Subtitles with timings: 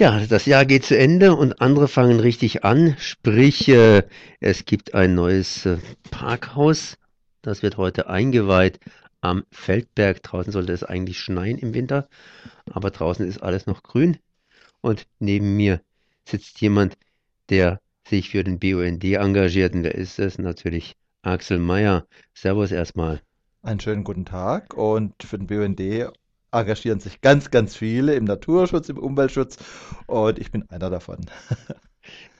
[0.00, 2.96] Ja, das Jahr geht zu Ende und andere fangen richtig an.
[2.98, 4.02] Sprich, äh,
[4.40, 5.76] es gibt ein neues äh,
[6.10, 6.96] Parkhaus.
[7.42, 8.80] Das wird heute eingeweiht
[9.20, 10.22] am Feldberg.
[10.22, 12.08] Draußen sollte es eigentlich schneien im Winter,
[12.70, 14.16] aber draußen ist alles noch grün.
[14.80, 15.82] Und neben mir
[16.24, 16.96] sitzt jemand,
[17.50, 17.78] der
[18.08, 19.74] sich für den BUND engagiert.
[19.74, 22.06] Und der ist es natürlich Axel Meyer.
[22.32, 23.20] Servus erstmal.
[23.60, 25.78] Einen schönen guten Tag und für den BUND
[26.52, 29.56] engagieren sich ganz, ganz viele im Naturschutz, im Umweltschutz
[30.06, 31.18] und ich bin einer davon.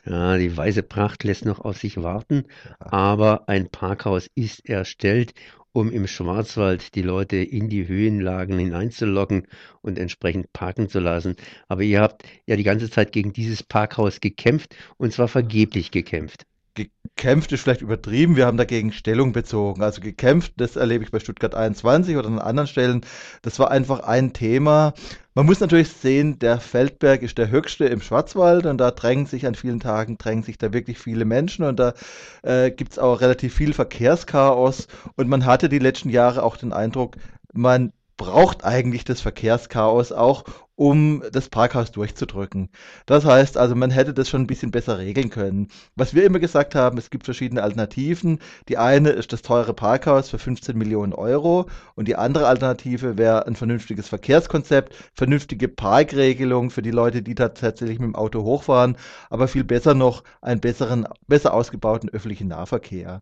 [0.07, 2.45] Ja, die weiße Pracht lässt noch auf sich warten,
[2.79, 5.35] aber ein Parkhaus ist erstellt,
[5.73, 9.47] um im Schwarzwald die Leute in die Höhenlagen hineinzulocken
[9.83, 11.37] und entsprechend parken zu lassen.
[11.69, 16.47] Aber ihr habt ja die ganze Zeit gegen dieses Parkhaus gekämpft und zwar vergeblich gekämpft
[16.75, 19.83] gekämpft ist vielleicht übertrieben, wir haben dagegen Stellung bezogen.
[19.83, 23.03] Also gekämpft, das erlebe ich bei Stuttgart 21 oder an anderen Stellen.
[23.43, 24.95] Das war einfach ein Thema.
[25.35, 29.47] Man muss natürlich sehen, der Feldberg ist der höchste im Schwarzwald und da drängen sich
[29.47, 31.95] an vielen Tagen, drängen sich da wirklich viele Menschen und da
[32.43, 36.73] äh, gibt es auch relativ viel Verkehrschaos und man hatte die letzten Jahre auch den
[36.73, 37.17] Eindruck,
[37.53, 40.45] man braucht eigentlich das Verkehrschaos auch,
[40.81, 42.71] um das Parkhaus durchzudrücken.
[43.05, 45.69] Das heißt also, man hätte das schon ein bisschen besser regeln können.
[45.95, 48.39] Was wir immer gesagt haben, es gibt verschiedene Alternativen.
[48.71, 53.47] Die eine ist das teure Parkhaus für 15 Millionen Euro und die andere Alternative wäre
[53.47, 58.97] ein vernünftiges Verkehrskonzept, vernünftige Parkregelung für die Leute, die tatsächlich mit dem Auto hochfahren,
[59.29, 63.21] aber viel besser noch einen besseren, besser ausgebauten öffentlichen Nahverkehr.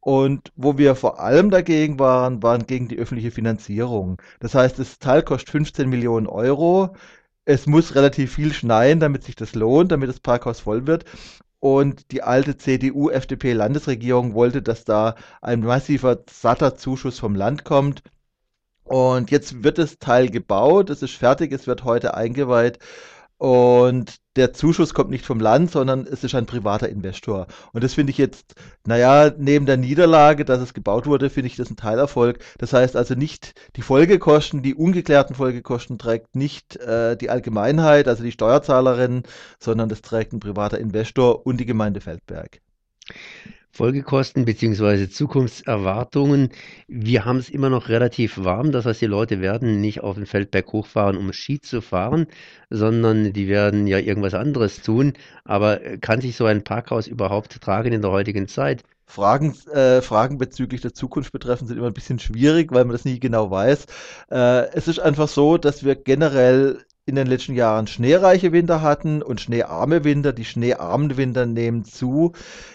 [0.00, 4.20] Und wo wir vor allem dagegen waren, waren gegen die öffentliche Finanzierung.
[4.40, 6.96] Das heißt, das Teil kostet 15 Millionen Euro.
[7.44, 11.04] Es muss relativ viel schneien, damit sich das lohnt, damit das Parkhaus voll wird.
[11.58, 18.02] Und die alte CDU-FDP-Landesregierung wollte, dass da ein massiver, satter Zuschuss vom Land kommt.
[18.84, 22.78] Und jetzt wird das Teil gebaut, es ist fertig, es wird heute eingeweiht.
[23.40, 27.46] Und der Zuschuss kommt nicht vom Land, sondern es ist ein privater Investor.
[27.72, 28.54] Und das finde ich jetzt,
[28.86, 32.40] naja, neben der Niederlage, dass es gebaut wurde, finde ich das ein Teilerfolg.
[32.58, 38.22] Das heißt also nicht die Folgekosten, die ungeklärten Folgekosten trägt nicht äh, die Allgemeinheit, also
[38.22, 39.22] die Steuerzahlerin,
[39.58, 42.60] sondern das trägt ein privater Investor und die Gemeinde Feldberg.
[43.72, 46.50] Folgekosten beziehungsweise Zukunftserwartungen.
[46.88, 50.26] Wir haben es immer noch relativ warm, das heißt, die Leute werden nicht auf den
[50.26, 52.26] Feldberg hochfahren, um Ski zu fahren,
[52.68, 55.14] sondern die werden ja irgendwas anderes tun.
[55.44, 58.82] Aber kann sich so ein Parkhaus überhaupt tragen in der heutigen Zeit?
[59.06, 63.04] Fragen, äh, Fragen bezüglich der Zukunft betreffen sind immer ein bisschen schwierig, weil man das
[63.04, 63.86] nie genau weiß.
[64.30, 66.78] Äh, es ist einfach so, dass wir generell
[67.10, 70.32] in den letzten Jahren schneereiche Winter hatten und schneearme Winter.
[70.32, 72.32] Die schneearmen Winter nehmen zu.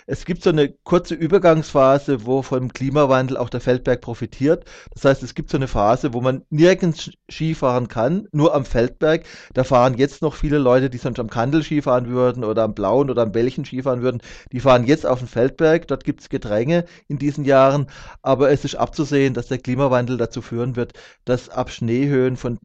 [0.07, 4.65] Es gibt so eine kurze Übergangsphase, wo vom Klimawandel auch der Feldberg profitiert.
[4.93, 8.65] Das heißt, es gibt so eine Phase, wo man nirgends Ski fahren kann, nur am
[8.65, 9.23] Feldberg.
[9.53, 12.75] Da fahren jetzt noch viele Leute, die sonst am Kandel Ski fahren würden oder am
[12.75, 14.21] Blauen oder am Belchen Ski fahren würden.
[14.51, 15.87] Die fahren jetzt auf den Feldberg.
[15.87, 17.87] Dort gibt es Gedränge in diesen Jahren.
[18.21, 20.91] Aber es ist abzusehen, dass der Klimawandel dazu führen wird,
[21.23, 22.59] dass ab Schneehöhen von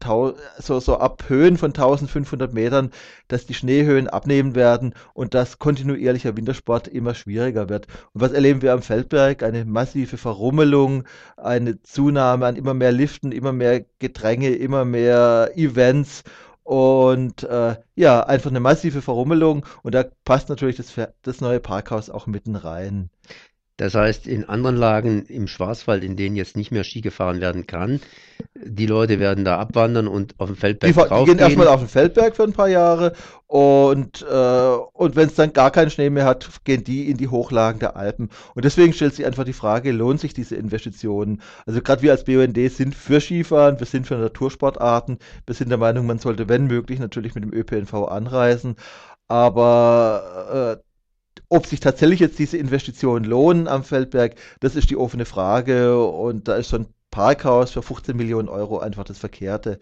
[0.59, 2.91] so, so ab Höhen von 1500 Metern,
[3.29, 7.87] dass die Schneehöhen abnehmen werden und dass kontinuierlicher Wintersport immer schwieriger wird.
[8.13, 9.43] Und was erleben wir am Feldberg?
[9.43, 11.05] Eine massive Verrummelung,
[11.37, 16.23] eine Zunahme an immer mehr Liften, immer mehr Gedränge, immer mehr Events
[16.63, 22.09] und äh, ja, einfach eine massive Verrummelung und da passt natürlich das, das neue Parkhaus
[22.09, 23.09] auch mitten rein.
[23.77, 27.65] Das heißt, in anderen Lagen im Schwarzwald, in denen jetzt nicht mehr Ski gefahren werden
[27.65, 27.99] kann,
[28.55, 31.89] die Leute werden da abwandern und auf dem Feldberg die, die gehen erstmal auf den
[31.89, 33.13] Feldberg für ein paar Jahre
[33.51, 37.27] und, äh, und wenn es dann gar keinen Schnee mehr hat, gehen die in die
[37.27, 38.29] Hochlagen der Alpen.
[38.55, 41.41] Und deswegen stellt sich einfach die Frage, lohnt sich diese Investitionen?
[41.65, 45.77] Also gerade wir als BUND sind für Skifahren, wir sind für Natursportarten, wir sind der
[45.77, 48.75] Meinung, man sollte, wenn möglich, natürlich mit dem ÖPNV anreisen.
[49.27, 50.90] Aber äh,
[51.51, 56.01] ob sich tatsächlich jetzt diese Investitionen lohnen am Feldberg, das ist die offene Frage.
[56.05, 59.79] Und da ist so ein Parkhaus für 15 Millionen Euro einfach das Verkehrte.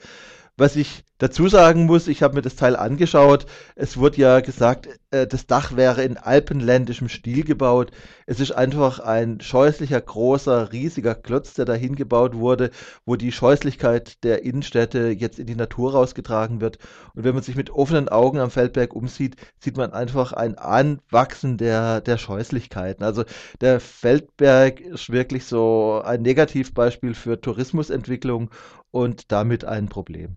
[0.59, 3.46] Was ich dazu sagen muss, ich habe mir das Teil angeschaut.
[3.75, 7.92] Es wurde ja gesagt, äh, das Dach wäre in alpenländischem Stil gebaut.
[8.25, 12.72] Es ist einfach ein scheußlicher, großer, riesiger Klotz, der dahin gebaut wurde,
[13.06, 16.78] wo die Scheußlichkeit der Innenstädte jetzt in die Natur rausgetragen wird.
[17.16, 21.56] Und wenn man sich mit offenen Augen am Feldberg umsieht, sieht man einfach ein Anwachsen
[21.56, 23.06] der, der Scheußlichkeiten.
[23.06, 23.24] Also
[23.62, 28.50] der Feldberg ist wirklich so ein Negativbeispiel für Tourismusentwicklung
[28.92, 30.36] und damit ein Problem.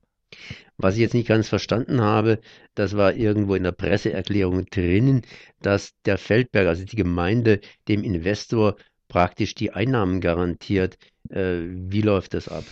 [0.77, 2.41] Was ich jetzt nicht ganz verstanden habe,
[2.75, 5.23] das war irgendwo in der Presseerklärung drinnen,
[5.61, 8.77] dass der Feldberg, also die Gemeinde, dem Investor
[9.09, 10.97] praktisch die Einnahmen garantiert.
[11.29, 12.65] Äh, wie läuft das ab?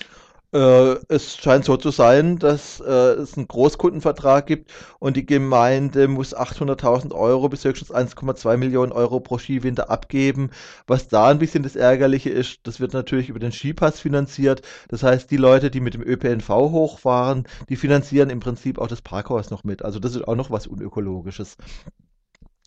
[0.52, 6.08] Äh, es scheint so zu sein, dass äh, es einen Großkundenvertrag gibt und die Gemeinde
[6.08, 10.50] muss 800.000 Euro bis höchstens 1,2 Millionen Euro pro Skiwinter abgeben.
[10.88, 14.62] Was da ein bisschen das Ärgerliche ist, das wird natürlich über den Skipass finanziert.
[14.88, 19.02] Das heißt, die Leute, die mit dem ÖPNV hochfahren, die finanzieren im Prinzip auch das
[19.02, 19.84] Parkhaus noch mit.
[19.84, 21.56] Also das ist auch noch was Unökologisches.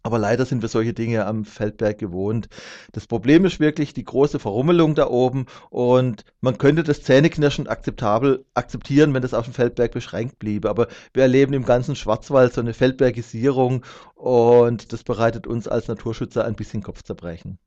[0.05, 2.49] Aber leider sind wir solche Dinge am Feldberg gewohnt.
[2.91, 8.45] Das Problem ist wirklich die große Verrummelung da oben und man könnte das zähneknirschend akzeptabel
[8.53, 10.69] akzeptieren, wenn das auf dem Feldberg beschränkt bliebe.
[10.69, 13.85] Aber wir erleben im ganzen Schwarzwald so eine Feldbergisierung
[14.23, 17.57] und das bereitet uns als Naturschützer ein bisschen Kopfzerbrechen.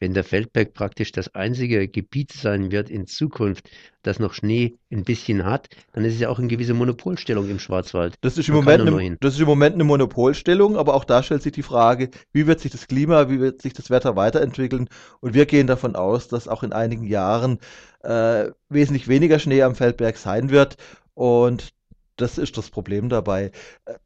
[0.00, 3.68] Wenn der Feldberg praktisch das einzige Gebiet sein wird in Zukunft,
[4.02, 7.58] das noch Schnee ein bisschen hat, dann ist es ja auch eine gewisse Monopolstellung im
[7.58, 8.14] Schwarzwald.
[8.22, 11.42] Das ist im Moment eine, das ist im Moment eine Monopolstellung, aber auch da stellt
[11.42, 14.88] sich die Frage, wie wird sich das Klima, wie wird sich das Wetter weiterentwickeln?
[15.20, 17.58] Und wir gehen davon aus, dass auch in einigen Jahren
[18.02, 20.78] äh, wesentlich weniger Schnee am Feldberg sein wird.
[21.12, 21.74] Und
[22.16, 23.52] das ist das Problem dabei.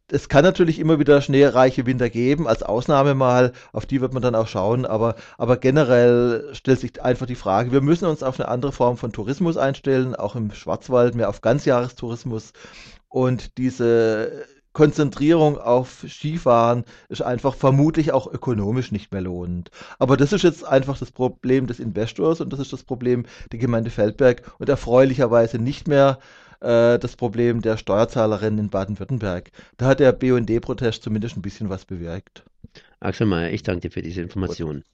[0.08, 4.22] Es kann natürlich immer wieder schneereiche Winter geben, als Ausnahme mal, auf die wird man
[4.22, 8.38] dann auch schauen, aber, aber generell stellt sich einfach die Frage, wir müssen uns auf
[8.38, 12.52] eine andere Form von Tourismus einstellen, auch im Schwarzwald, mehr auf Ganzjahrestourismus.
[13.08, 19.70] Und diese Konzentrierung auf Skifahren ist einfach vermutlich auch ökonomisch nicht mehr lohnend.
[19.98, 23.58] Aber das ist jetzt einfach das Problem des Investors und das ist das Problem der
[23.58, 26.18] Gemeinde Feldberg und erfreulicherweise nicht mehr
[26.60, 29.50] äh, das Problem der Steuerzahlerinnen in Baden-Württemberg.
[29.76, 32.44] Da hat der BUND-Protest zumindest ein bisschen was bewirkt.
[33.00, 34.84] Axel Mayer, ich danke dir für diese Informationen.